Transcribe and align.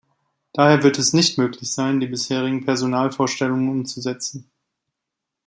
Daher 0.53 0.81
wird 0.81 0.97
es 0.97 1.13
nicht 1.13 1.37
möglich 1.37 1.71
sein, 1.71 1.99
die 1.99 2.07
bisherigen 2.07 2.65
Personalvorstellungen 2.65 3.69
umzusetzen. 3.69 4.49